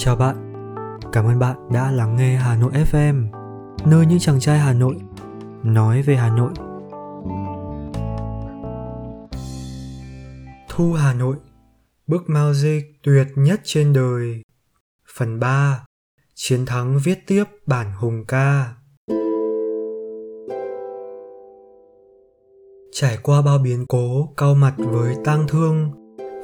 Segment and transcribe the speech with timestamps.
[0.00, 0.36] Chào bạn,
[1.12, 3.26] cảm ơn bạn đã lắng nghe Hà Nội FM,
[3.86, 4.96] nơi những chàng trai Hà Nội
[5.62, 6.52] nói về Hà Nội.
[10.68, 11.36] Thu Hà Nội,
[12.06, 14.42] bức magic tuyệt nhất trên đời.
[15.16, 15.84] Phần 3,
[16.34, 18.74] chiến thắng viết tiếp bản hùng ca.
[22.92, 25.90] Trải qua bao biến cố cao mặt với tang thương,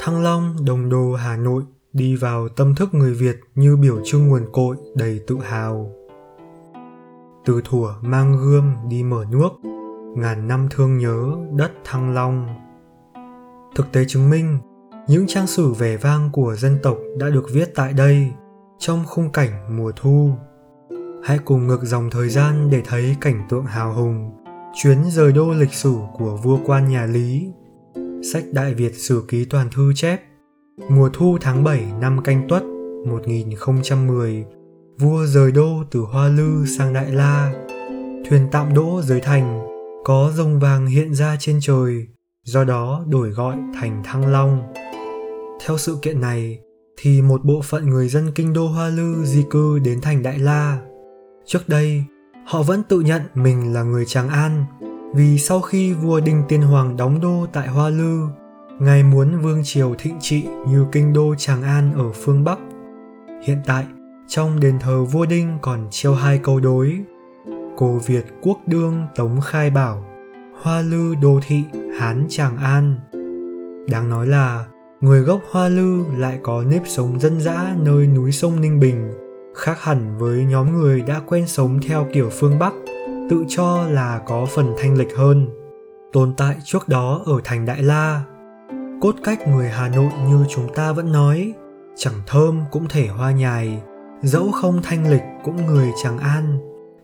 [0.00, 1.62] Thăng Long, Đồng Đô, Hà Nội
[1.94, 5.90] đi vào tâm thức người Việt như biểu trưng nguồn cội đầy tự hào.
[7.44, 9.48] Từ thủa mang gươm đi mở nước,
[10.16, 12.48] ngàn năm thương nhớ đất Thăng Long.
[13.74, 14.58] Thực tế chứng minh,
[15.08, 18.30] những trang sử vẻ vang của dân tộc đã được viết tại đây
[18.78, 20.30] trong khung cảnh mùa thu.
[21.24, 24.30] Hãy cùng ngược dòng thời gian để thấy cảnh tượng hào hùng,
[24.74, 27.52] chuyến rời đô lịch sử của vua quan nhà Lý.
[28.32, 30.20] Sách Đại Việt Sử Ký Toàn Thư chép
[30.78, 32.62] Mùa thu tháng 7 năm canh tuất
[33.06, 34.44] 1010,
[34.98, 37.52] vua rời đô từ Hoa Lư sang Đại La.
[38.28, 39.66] Thuyền tạm đỗ dưới thành,
[40.04, 42.06] có rồng vàng hiện ra trên trời,
[42.44, 44.72] do đó đổi gọi thành Thăng Long.
[45.64, 46.58] Theo sự kiện này,
[46.96, 50.38] thì một bộ phận người dân kinh đô Hoa Lư di cư đến thành Đại
[50.38, 50.78] La.
[51.46, 52.04] Trước đây,
[52.46, 54.64] họ vẫn tự nhận mình là người Tràng An,
[55.14, 58.26] vì sau khi vua Đinh Tiên Hoàng đóng đô tại Hoa Lư,
[58.78, 62.58] Ngài muốn vương triều thịnh trị như kinh đô Tràng An ở phương Bắc.
[63.42, 63.84] Hiện tại,
[64.28, 66.98] trong đền thờ vua Đinh còn treo hai câu đối.
[67.76, 70.04] Cổ Việt quốc đương Tống Khai Bảo,
[70.62, 71.62] Hoa Lư đô thị
[71.98, 72.96] Hán Tràng An.
[73.88, 74.66] Đáng nói là,
[75.00, 79.12] người gốc Hoa Lư lại có nếp sống dân dã nơi núi sông Ninh Bình,
[79.54, 82.72] khác hẳn với nhóm người đã quen sống theo kiểu phương Bắc,
[83.30, 85.48] tự cho là có phần thanh lịch hơn.
[86.12, 88.24] Tồn tại trước đó ở thành Đại La,
[89.04, 91.52] cốt cách người Hà Nội như chúng ta vẫn nói,
[91.96, 93.82] chẳng thơm cũng thể hoa nhài,
[94.22, 96.58] dẫu không thanh lịch cũng người chẳng an.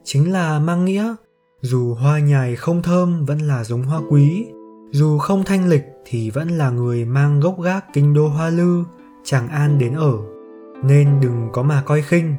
[0.05, 1.15] Chính là mang nghĩa,
[1.61, 4.47] dù hoa nhài không thơm vẫn là giống hoa quý,
[4.91, 8.85] dù không thanh lịch thì vẫn là người mang gốc gác kinh đô hoa lư,
[9.25, 10.13] chẳng an đến ở,
[10.83, 12.35] nên đừng có mà coi khinh.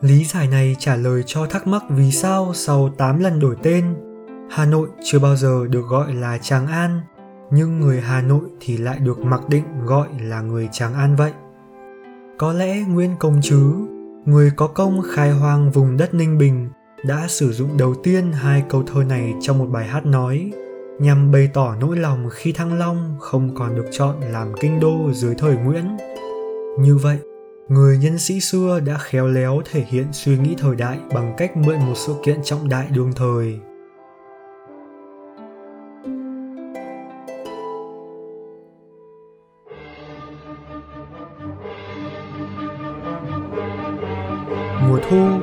[0.00, 3.84] Lý giải này trả lời cho thắc mắc vì sao sau 8 lần đổi tên,
[4.50, 7.00] Hà Nội chưa bao giờ được gọi là Tràng An
[7.50, 11.32] nhưng người Hà Nội thì lại được mặc định gọi là người Tràng An vậy.
[12.38, 13.72] Có lẽ Nguyên Công chứ
[14.24, 16.68] người có công khai hoang vùng đất Ninh Bình,
[17.04, 20.52] đã sử dụng đầu tiên hai câu thơ này trong một bài hát nói
[21.00, 25.12] nhằm bày tỏ nỗi lòng khi Thăng Long không còn được chọn làm kinh đô
[25.12, 25.96] dưới thời Nguyễn.
[26.80, 27.18] Như vậy,
[27.68, 31.56] người nhân sĩ xưa đã khéo léo thể hiện suy nghĩ thời đại bằng cách
[31.56, 33.60] mượn một sự kiện trọng đại đương thời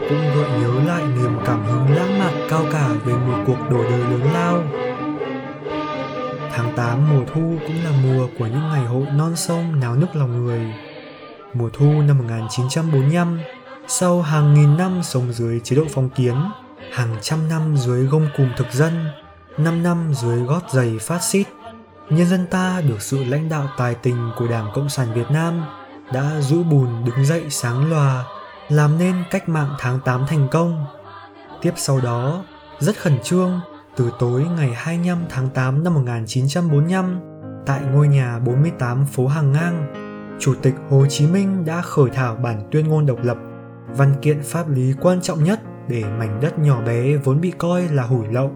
[0.09, 3.85] cũng gợi nhớ lại niềm cảm hứng lãng mạn cao cả về một cuộc đổi
[3.89, 4.63] đời lớn lao.
[6.51, 10.15] Tháng 8 mùa thu cũng là mùa của những ngày hội non sông náo nức
[10.15, 10.73] lòng người.
[11.53, 13.39] Mùa thu năm 1945,
[13.87, 16.35] sau hàng nghìn năm sống dưới chế độ phong kiến,
[16.91, 19.05] hàng trăm năm dưới gông cùm thực dân,
[19.57, 21.47] năm năm dưới gót giày phát xít,
[22.09, 25.63] nhân dân ta được sự lãnh đạo tài tình của Đảng Cộng sản Việt Nam
[26.13, 28.23] đã rũ bùn đứng dậy sáng loà
[28.69, 30.85] làm nên cách mạng tháng 8 thành công.
[31.62, 32.44] Tiếp sau đó,
[32.79, 33.59] rất khẩn trương,
[33.96, 37.19] từ tối ngày 25 tháng 8 năm 1945,
[37.66, 39.94] tại ngôi nhà 48 phố Hàng Ngang,
[40.40, 43.38] Chủ tịch Hồ Chí Minh đã khởi thảo bản tuyên ngôn độc lập,
[43.88, 47.90] văn kiện pháp lý quan trọng nhất để mảnh đất nhỏ bé vốn bị coi
[47.90, 48.51] là hủi lậu,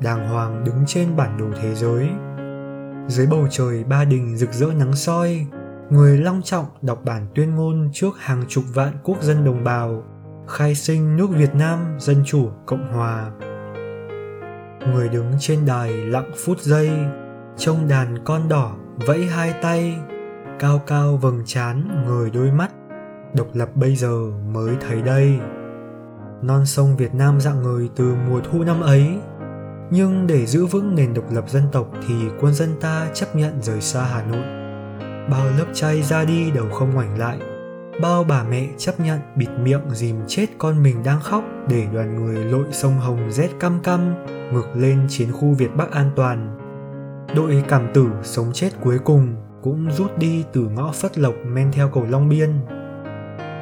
[0.00, 2.08] đàng hoàng đứng trên bản đồ thế giới.
[3.08, 5.46] Dưới bầu trời ba đình rực rỡ nắng soi,
[5.92, 10.02] người long trọng đọc bản tuyên ngôn trước hàng chục vạn quốc dân đồng bào,
[10.48, 13.30] khai sinh nước Việt Nam Dân Chủ Cộng Hòa.
[14.92, 16.90] Người đứng trên đài lặng phút giây,
[17.56, 18.76] trông đàn con đỏ
[19.06, 19.98] vẫy hai tay,
[20.58, 22.70] cao cao vầng trán người đôi mắt,
[23.34, 25.38] độc lập bây giờ mới thấy đây.
[26.42, 29.18] Non sông Việt Nam dạng người từ mùa thu năm ấy,
[29.90, 33.62] nhưng để giữ vững nền độc lập dân tộc thì quân dân ta chấp nhận
[33.62, 34.61] rời xa Hà Nội
[35.30, 37.38] bao lớp trai ra đi đều không ngoảnh lại.
[38.02, 42.24] Bao bà mẹ chấp nhận bịt miệng dìm chết con mình đang khóc để đoàn
[42.24, 44.14] người lội sông hồng rét căm căm,
[44.52, 46.56] ngược lên chiến khu việt bắc an toàn.
[47.36, 51.72] Đội cảm tử sống chết cuối cùng cũng rút đi từ ngõ phất lộc men
[51.72, 52.50] theo cầu long biên.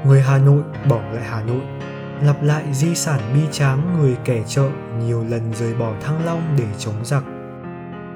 [0.06, 1.62] Người hà nội bỏ lại hà nội,
[2.22, 4.68] lặp lại di sản bi tráng người kẻ chợ
[5.06, 7.24] nhiều lần rời bỏ thăng long để chống giặc.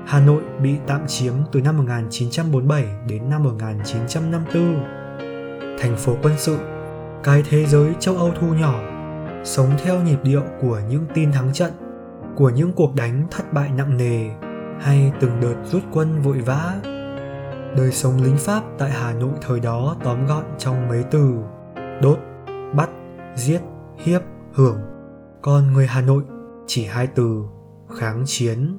[0.06, 4.84] Hà Nội bị tạm chiếm từ năm 1947 đến năm 1954.
[5.78, 6.58] Thành phố quân sự,
[7.22, 8.80] cái thế giới châu Âu thu nhỏ,
[9.44, 11.72] sống theo nhịp điệu của những tin thắng trận,
[12.36, 14.30] của những cuộc đánh thất bại nặng nề
[14.80, 16.74] hay từng đợt rút quân vội vã.
[17.76, 21.34] Đời sống lính Pháp tại Hà Nội thời đó tóm gọn trong mấy từ
[22.02, 22.18] đốt,
[22.74, 22.90] bắt,
[23.36, 23.60] giết,
[23.98, 24.22] hiếp,
[24.52, 24.78] hưởng.
[25.42, 26.22] Còn người Hà Nội
[26.66, 27.44] chỉ hai từ
[27.98, 28.78] kháng chiến.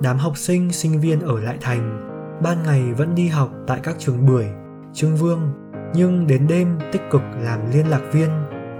[0.00, 2.12] Đám học sinh, sinh viên ở lại thành,
[2.42, 4.46] ban ngày vẫn đi học tại các trường bưởi,
[4.92, 5.52] trương vương,
[5.94, 8.30] nhưng đến đêm tích cực làm liên lạc viên,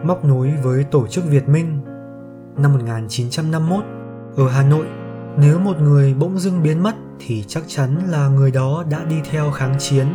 [0.04, 1.80] móc nối với tổ chức Việt Minh.
[2.56, 3.84] Năm 1951,
[4.36, 4.86] ở Hà Nội,
[5.38, 9.16] nếu một người bỗng dưng biến mất thì chắc chắn là người đó đã đi
[9.30, 10.06] theo kháng chiến.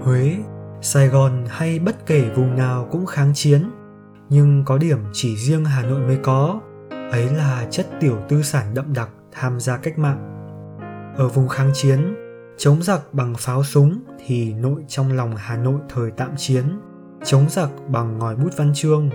[0.00, 0.36] Huế,
[0.80, 3.70] Sài Gòn hay bất kể vùng nào cũng kháng chiến,
[4.28, 6.60] nhưng có điểm chỉ riêng Hà Nội mới có,
[6.90, 9.08] ấy là chất tiểu tư sản đậm đặc
[9.40, 10.34] tham gia cách mạng.
[11.16, 12.14] Ở vùng kháng chiến,
[12.56, 16.64] chống giặc bằng pháo súng thì nội trong lòng Hà Nội thời tạm chiến,
[17.24, 19.10] chống giặc bằng ngòi bút văn chương.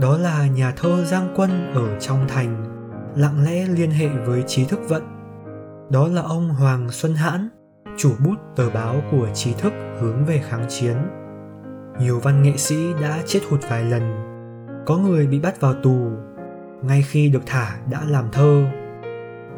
[0.00, 2.64] Đó là nhà thơ Giang Quân ở trong thành,
[3.16, 5.02] lặng lẽ liên hệ với trí thức vận.
[5.90, 7.48] Đó là ông Hoàng Xuân Hãn,
[7.96, 10.96] chủ bút tờ báo của trí thức hướng về kháng chiến.
[12.00, 14.02] Nhiều văn nghệ sĩ đã chết hụt vài lần,
[14.86, 16.10] có người bị bắt vào tù,
[16.82, 18.81] ngay khi được thả đã làm thơ.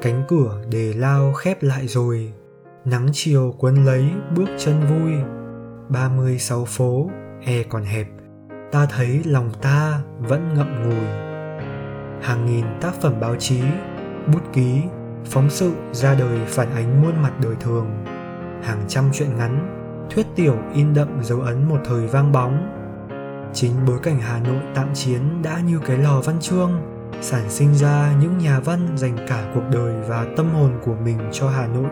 [0.04, 2.32] Cánh cửa đề lao khép lại rồi,
[2.84, 4.04] nắng chiều quấn lấy
[4.36, 5.12] bước chân vui.
[5.88, 7.10] ba mươi sáu phố,
[7.44, 8.06] e còn hẹp,
[8.72, 11.06] ta thấy lòng ta vẫn ngậm ngùi.
[12.22, 13.60] Hàng nghìn tác phẩm báo chí,
[14.32, 14.82] bút ký,
[15.24, 18.04] phóng sự ra đời phản ánh muôn mặt đời thường.
[18.62, 19.80] Hàng trăm truyện ngắn
[20.10, 22.68] thuyết tiểu in đậm dấu ấn một thời vang bóng.
[23.52, 27.74] Chính bối cảnh hà nội tạm chiến đã như cái lò văn chương sản sinh
[27.74, 31.66] ra những nhà văn dành cả cuộc đời và tâm hồn của mình cho hà
[31.66, 31.90] nội.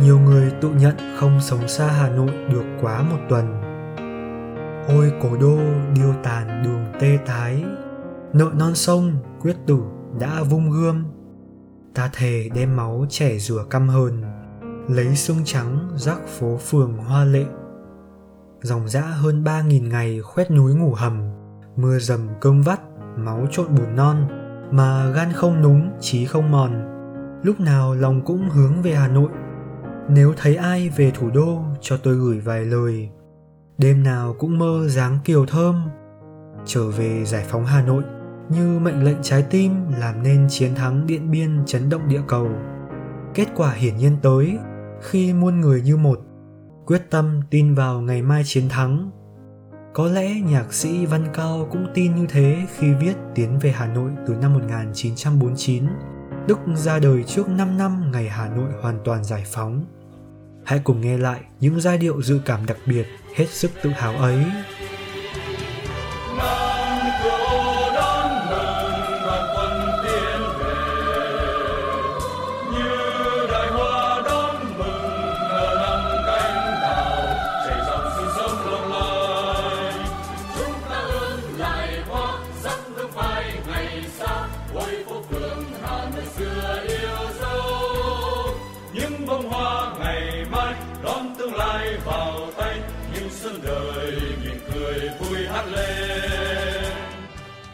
[0.00, 3.62] Nhiều người tự nhận không sống xa hà nội được quá một tuần.
[4.88, 5.58] Ôi cố đô,
[5.94, 7.64] điêu tàn đường tê tái.
[8.32, 9.78] Nợ non sông, quyết tử
[10.20, 11.04] đã vung gươm.
[11.94, 14.22] Ta thề đem máu trẻ rửa căm hờn,
[14.88, 17.44] lấy xương trắng rắc phố phường hoa lệ.
[18.62, 21.20] Dòng dã hơn ba nghìn ngày khoét núi ngủ hầm,
[21.76, 22.80] mưa dầm cơm vắt
[23.16, 24.16] máu trộn bùn non
[24.70, 26.88] mà gan không núng trí không mòn.
[27.42, 29.30] Lúc nào lòng cũng hướng về hà nội.
[30.08, 33.08] Nếu thấy ai về thủ đô, cho tôi gửi vài lời.
[33.78, 35.82] Đêm nào cũng mơ dáng kiều thơm.
[36.64, 38.02] Trở về giải phóng hà nội,
[38.48, 42.48] như mệnh lệnh trái tim, làm nên chiến thắng điện biên chấn động địa cầu.
[43.34, 44.58] Kết quả hiển nhiên tới,
[45.00, 46.20] khi muôn người như một,
[46.86, 49.10] quyết tâm tin vào ngày mai chiến thắng
[49.94, 53.86] có lẽ nhạc sĩ Văn Cao cũng tin như thế khi viết Tiến về Hà
[53.86, 55.84] Nội từ năm 1949,
[56.46, 59.84] Đức ra đời trước 5 năm ngày Hà Nội hoàn toàn giải phóng.
[60.64, 63.06] Hãy cùng nghe lại những giai điệu dự cảm đặc biệt
[63.36, 64.44] hết sức tự hào ấy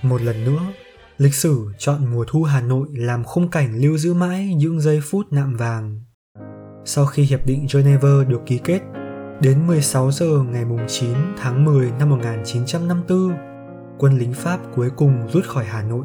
[0.09, 0.61] Một lần nữa,
[1.19, 5.01] lịch sử chọn mùa thu Hà Nội làm khung cảnh lưu giữ mãi những giây
[5.03, 6.01] phút nạm vàng.
[6.85, 8.81] Sau khi Hiệp định Geneva được ký kết,
[9.41, 13.33] đến 16 giờ ngày 9 tháng 10 năm 1954,
[13.99, 16.05] quân lính Pháp cuối cùng rút khỏi Hà Nội.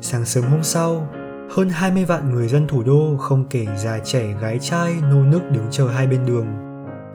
[0.00, 1.08] Sáng sớm hôm sau,
[1.50, 5.42] hơn 20 vạn người dân thủ đô không kể già trẻ gái trai nô nức
[5.50, 6.46] đứng chờ hai bên đường.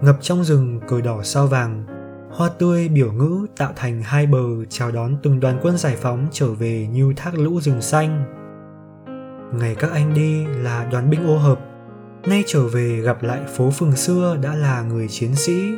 [0.01, 1.86] Ngập trong rừng cờ đỏ sao vàng,
[2.34, 6.28] hoa tươi biểu ngữ tạo thành hai bờ chào đón từng đoàn quân giải phóng
[6.32, 8.24] trở về như thác lũ rừng xanh.
[9.60, 11.60] Ngày các anh đi là đoàn binh ô hợp,
[12.28, 15.72] nay trở về gặp lại phố phường xưa đã là người chiến sĩ.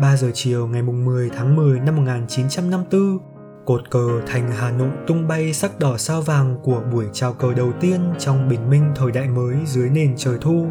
[0.00, 3.18] 3 giờ chiều ngày 10 tháng 10 năm 1954,
[3.64, 7.54] cột cờ thành Hà Nội tung bay sắc đỏ sao vàng của buổi chào cờ
[7.54, 10.66] đầu tiên trong bình minh thời đại mới dưới nền trời thu.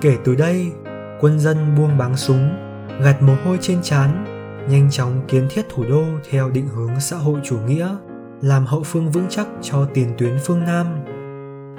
[0.00, 0.72] Kể từ đây,
[1.20, 2.65] quân dân buông báng súng,
[3.00, 4.24] gạt mồ hôi trên trán,
[4.68, 7.88] nhanh chóng kiến thiết thủ đô theo định hướng xã hội chủ nghĩa,
[8.42, 10.86] làm hậu phương vững chắc cho tiền tuyến phương Nam.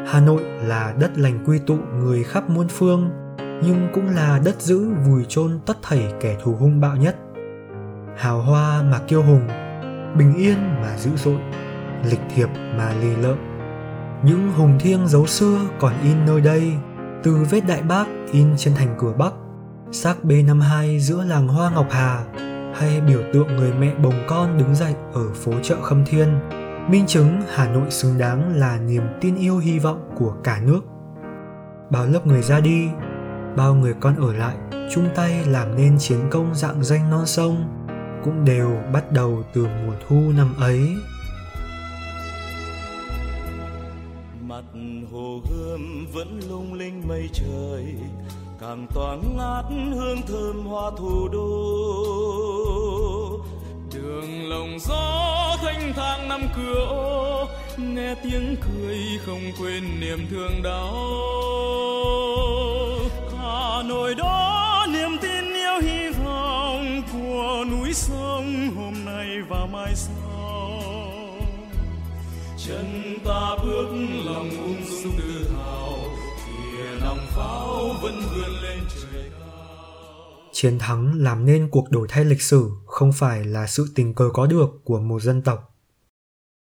[0.07, 4.61] Hà Nội là đất lành quy tụ người khắp muôn phương, nhưng cũng là đất
[4.61, 7.15] giữ vùi chôn tất thảy kẻ thù hung bạo nhất.
[8.17, 9.47] Hào hoa mà kiêu hùng,
[10.17, 11.39] bình yên mà dữ dội,
[12.09, 13.37] lịch thiệp mà lì lợm.
[14.23, 16.73] Những hùng thiêng dấu xưa còn in nơi đây,
[17.23, 19.33] từ vết đại bác in trên thành cửa Bắc
[19.91, 22.25] xác B52 giữa làng Hoa Ngọc Hà,
[22.75, 26.39] hay biểu tượng người mẹ bồng con đứng dậy ở phố chợ Khâm Thiên,
[26.89, 30.81] minh chứng Hà Nội xứng đáng là niềm tin yêu hy vọng của cả nước.
[31.89, 32.87] Bao lớp người ra đi,
[33.55, 34.55] bao người con ở lại
[34.91, 37.87] chung tay làm nên chiến công dạng danh non sông
[38.23, 40.95] cũng đều bắt đầu từ mùa thu năm ấy.
[44.41, 44.63] mặt
[45.11, 47.95] hồ gươm vẫn lung linh mây trời
[48.61, 51.47] càng tỏa ngát hương thơm hoa thủ đô.
[53.93, 57.47] Đường lồng gió thanh thang năm cửa ô,
[57.77, 60.93] nghe tiếng cười không quên niềm thương đau.
[63.37, 69.95] Hà nội đó niềm tin yêu hy vọng của núi sông hôm nay và mai
[69.95, 70.81] sau.
[72.67, 73.87] Chân ta bước
[74.25, 75.17] lòng um ung dung
[78.01, 79.31] vẫn vươn lên trời
[80.57, 84.29] chiến thắng làm nên cuộc đổi thay lịch sử không phải là sự tình cờ
[84.33, 85.73] có được của một dân tộc.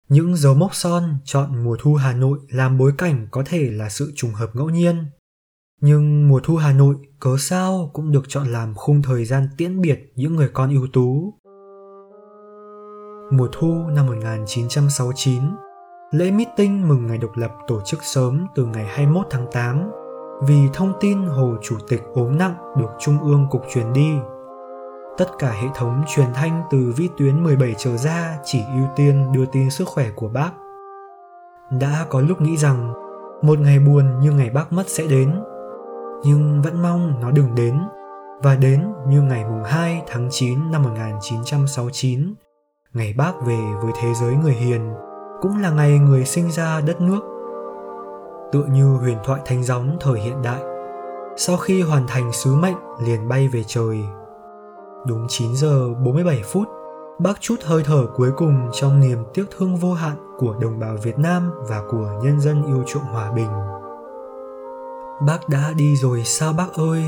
[0.10, 3.90] Những dấu mốc son chọn mùa thu hà nội làm bối cảnh có thể là
[3.90, 5.06] sự trùng hợp ngẫu nhiên.
[5.82, 9.82] Nhưng mùa thu hà nội cớ sao cũng được chọn làm khung thời gian tiễn
[9.82, 11.34] biệt những người con ưu tú.
[13.32, 15.44] Mùa thu năm 1969
[16.12, 19.92] Lễ meeting mừng ngày độc lập tổ chức sớm từ ngày 21 tháng 8
[20.42, 24.14] vì thông tin Hồ Chủ tịch ốm nặng được Trung ương Cục truyền đi.
[25.18, 29.32] Tất cả hệ thống truyền thanh từ vĩ tuyến 17 trở ra chỉ ưu tiên
[29.32, 30.52] đưa tin sức khỏe của bác.
[31.80, 32.94] Đã có lúc nghĩ rằng
[33.42, 35.42] một ngày buồn như ngày bác mất sẽ đến,
[36.24, 37.80] nhưng vẫn mong nó đừng đến
[38.44, 42.34] và đến như ngày mùng 2 tháng 9 năm 1969,
[42.94, 44.94] ngày bác về với thế giới người hiền
[45.42, 47.37] cũng là ngày người sinh ra đất nước.
[48.52, 50.62] Tựa như huyền thoại thánh gióng thời hiện đại,
[51.38, 52.76] sau khi hoàn thành sứ mệnh
[53.06, 54.06] liền bay về trời.
[55.06, 56.68] Đúng 9 giờ 47 phút,
[57.20, 60.96] bác chút hơi thở cuối cùng trong niềm tiếc thương vô hạn của đồng bào
[61.04, 63.50] Việt Nam và của nhân dân yêu chuộng hòa bình.
[65.28, 67.04] Bác đã đi rồi sao bác ơi?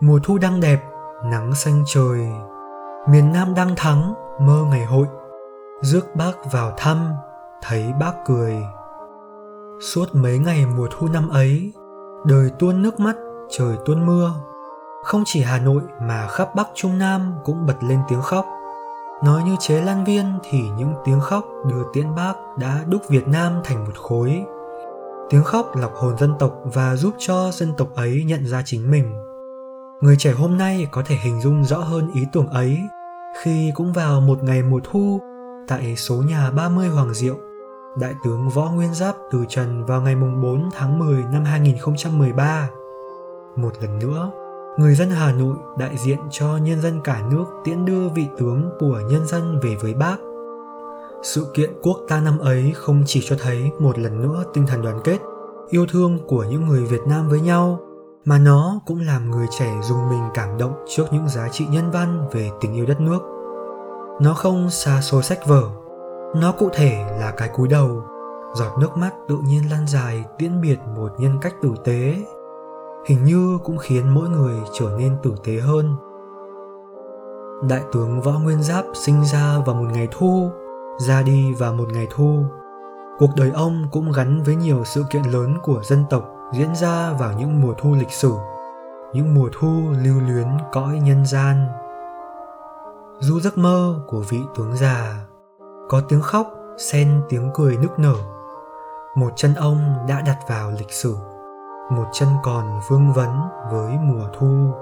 [0.00, 0.80] Mùa thu đang đẹp,
[1.24, 2.28] nắng xanh trời.
[3.08, 5.06] Miền Nam đang thắng, mơ ngày hội.
[5.80, 7.14] Rước bác vào thăm,
[7.62, 8.62] thấy bác cười
[9.80, 11.72] suốt mấy ngày mùa thu năm ấy,
[12.26, 13.16] đời tuôn nước mắt,
[13.50, 14.34] trời tuôn mưa.
[15.04, 18.46] Không chỉ hà nội mà khắp bắc trung nam cũng bật lên tiếng khóc.
[19.24, 23.28] Nói như chế lan viên thì những tiếng khóc đưa tiễn bác đã đúc việt
[23.28, 24.44] nam thành một khối.
[25.30, 28.90] Tiếng khóc lọc hồn dân tộc và giúp cho dân tộc ấy nhận ra chính
[28.90, 29.14] mình.
[30.00, 32.78] Người trẻ hôm nay có thể hình dung rõ hơn ý tưởng ấy
[33.42, 35.20] khi cũng vào một ngày mùa thu
[35.68, 37.36] tại số nhà 30 Hoàng Diệu
[37.96, 42.68] Đại tướng Võ Nguyên Giáp từ trần vào ngày 4 tháng 10 năm 2013.
[43.56, 44.30] Một lần nữa,
[44.78, 48.70] người dân Hà Nội đại diện cho nhân dân cả nước tiễn đưa vị tướng
[48.78, 50.16] của nhân dân về với bác.
[51.22, 54.82] Sự kiện quốc ta năm ấy không chỉ cho thấy một lần nữa tinh thần
[54.82, 55.18] đoàn kết,
[55.68, 57.78] yêu thương của những người Việt Nam với nhau,
[58.24, 61.90] mà nó cũng làm người trẻ dùng mình cảm động trước những giá trị nhân
[61.90, 63.20] văn về tình yêu đất nước.
[64.20, 65.83] Nó không xa xôi sách vở
[66.34, 68.02] nó cụ thể là cái cúi đầu,
[68.54, 72.16] giọt nước mắt tự nhiên lan dài tiễn biệt một nhân cách tử tế.
[73.06, 75.96] Hình như cũng khiến mỗi người trở nên tử tế hơn.
[77.68, 80.50] Đại tướng Võ Nguyên Giáp sinh ra vào một ngày thu,
[80.98, 82.44] ra đi vào một ngày thu.
[83.18, 87.12] Cuộc đời ông cũng gắn với nhiều sự kiện lớn của dân tộc diễn ra
[87.12, 88.32] vào những mùa thu lịch sử,
[89.12, 89.68] những mùa thu
[90.04, 91.66] lưu luyến cõi nhân gian.
[93.18, 95.26] Du giấc mơ của vị tướng già
[95.88, 96.46] có tiếng khóc,
[96.78, 98.14] xen tiếng cười nức nở.
[99.16, 101.16] Một chân ông đã đặt vào lịch sử.
[101.90, 103.40] Một chân còn vương vấn
[103.72, 104.72] với mùa thu.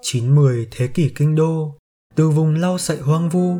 [0.00, 1.74] Chín mười thế kỷ kinh đô,
[2.14, 3.56] từ vùng lau sậy hoang vu,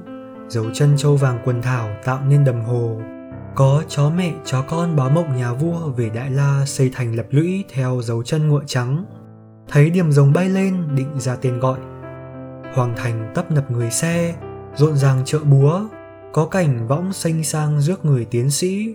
[0.49, 3.01] dấu chân châu vàng quần thảo tạo nên đầm hồ.
[3.55, 7.27] Có chó mẹ, chó con báo mộng nhà vua về đại la xây thành lập
[7.31, 9.05] lũy theo dấu chân ngựa trắng
[9.69, 11.79] thấy điểm rồng bay lên, định ra tên gọi.
[12.75, 14.35] Hoàng thành tấp nập người xe,
[14.75, 15.81] rộn ràng chợ búa.
[16.33, 18.95] Có cảnh võng xanh sang rước người tiến sĩ.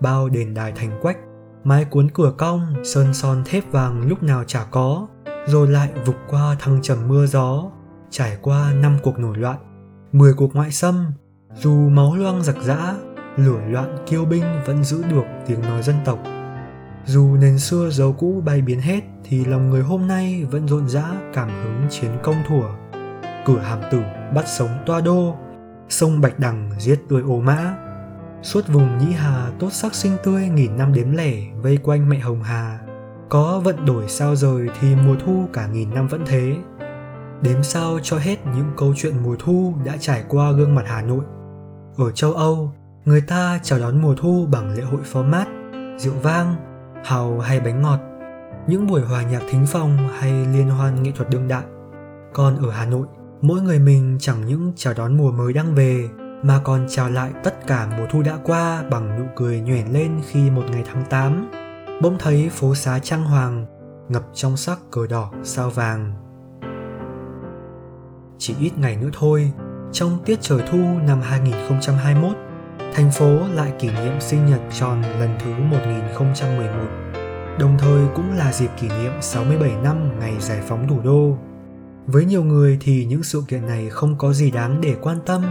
[0.00, 1.18] Bao đền đài thành quách,
[1.64, 5.06] mái cuốn cửa cong, sơn son thép vàng lúc nào chả có.
[5.46, 7.70] Rồi lại vụt qua thăng trầm mưa gió,
[8.10, 9.58] trải qua năm cuộc nổi loạn.
[10.12, 11.06] Mười cuộc ngoại xâm,
[11.54, 12.94] dù máu loang giặc giã,
[13.36, 16.18] lửa loạn kiêu binh vẫn giữ được tiếng nói dân tộc
[17.04, 20.88] dù nền xưa dấu cũ bay biến hết thì lòng người hôm nay vẫn rộn
[20.88, 21.04] rã
[21.34, 22.68] cảm hứng chiến công thủa.
[23.46, 24.02] Cửa hàm tử
[24.34, 25.36] bắt sống toa đô,
[25.88, 27.74] sông Bạch Đằng giết tươi ô mã.
[28.42, 31.32] Suốt vùng Nhĩ Hà tốt sắc sinh tươi nghìn năm đếm lẻ
[31.62, 32.78] vây quanh mẹ Hồng Hà,
[33.32, 36.56] có vận đổi sao rời thì mùa thu cả nghìn năm vẫn thế
[37.42, 41.02] đếm sao cho hết những câu chuyện mùa thu đã trải qua gương mặt hà
[41.02, 41.24] nội
[41.96, 42.72] ở châu âu
[43.04, 45.48] người ta chào đón mùa thu bằng lễ hội format mát
[45.98, 46.71] rượu vang
[47.04, 48.00] hào hay bánh ngọt,
[48.66, 51.64] những buổi hòa nhạc thính phòng hay liên hoan nghệ thuật đương đại.
[52.32, 53.06] Còn ở hà nội,
[53.40, 56.08] mỗi người mình chẳng những chào đón mùa mới đang về,
[56.42, 60.20] mà còn chào lại tất cả mùa thu đã qua bằng nụ cười nhoẻn lên
[60.26, 61.50] khi một ngày tháng 8
[62.02, 63.66] bỗng thấy phố xá trang hoàng,
[64.08, 66.12] ngập trong sắc cờ đỏ sao vàng.
[68.38, 69.52] Chỉ ít ngày nữa thôi,
[69.92, 72.36] trong tiết trời thu năm 2021
[72.94, 77.02] thành phố lại kỷ niệm sinh nhật tròn lần thứ 1011
[77.58, 81.38] đồng thời cũng là dịp kỷ niệm 67 năm ngày giải phóng thủ đô.
[82.06, 85.42] Với nhiều người thì những sự kiện này không có gì đáng để quan tâm,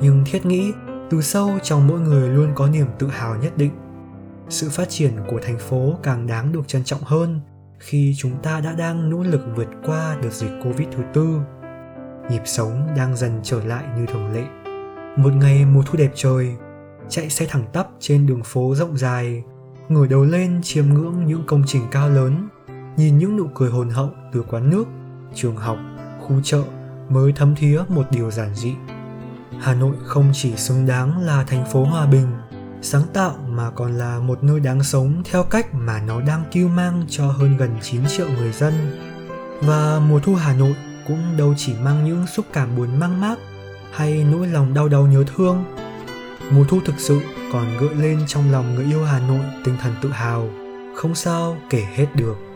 [0.00, 0.72] nhưng thiết nghĩ
[1.10, 3.72] từ sâu trong mỗi người luôn có niềm tự hào nhất định.
[4.48, 7.40] Sự phát triển của thành phố càng đáng được trân trọng hơn
[7.78, 11.40] khi chúng ta đã đang nỗ lực vượt qua đợt dịch Covid thứ tư.
[12.30, 14.44] Nhịp sống đang dần trở lại như thường lệ.
[15.16, 16.56] Một ngày mùa thu đẹp trời,
[17.08, 19.42] chạy xe thẳng tắp trên đường phố rộng dài,
[19.88, 22.48] ngửa đầu lên chiêm ngưỡng những công trình cao lớn,
[22.96, 24.84] nhìn những nụ cười hồn hậu từ quán nước,
[25.34, 25.78] trường học,
[26.20, 26.62] khu chợ
[27.08, 28.72] mới thấm thía một điều giản dị.
[29.60, 32.26] Hà Nội không chỉ xứng đáng là thành phố hòa bình,
[32.82, 36.68] sáng tạo mà còn là một nơi đáng sống theo cách mà nó đang kêu
[36.68, 38.74] mang cho hơn gần 9 triệu người dân.
[39.60, 40.74] Và mùa thu Hà Nội
[41.06, 43.38] cũng đâu chỉ mang những xúc cảm buồn mang mát
[43.92, 45.64] hay nỗi lòng đau đau nhớ thương.
[46.50, 47.20] Mùa thu thực sự
[47.52, 50.50] còn gợi lên trong lòng người yêu Hà Nội tinh thần tự hào,
[50.94, 52.53] không sao kể hết được.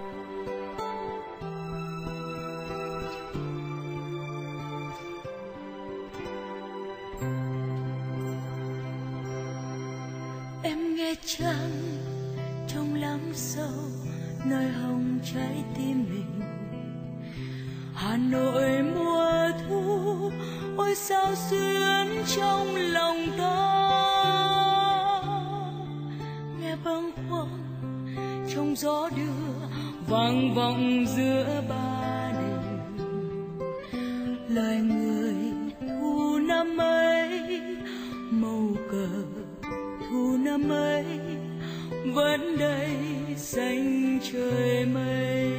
[28.54, 29.66] Trong gió đưa
[30.08, 32.88] vang vọng giữa ba đình
[34.48, 35.34] lời người
[35.80, 37.60] thu năm ấy,
[38.30, 39.08] màu cờ
[40.10, 41.04] thu năm ấy,
[42.14, 42.90] vẫn đây
[43.36, 45.57] xanh trời mây.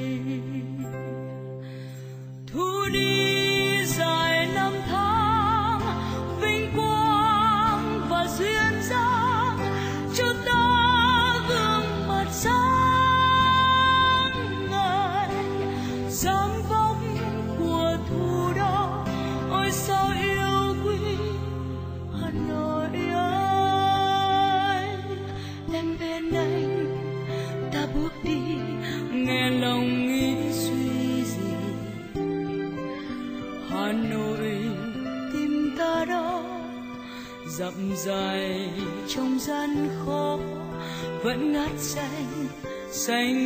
[41.81, 42.47] Gian
[42.91, 43.38] khó vẫn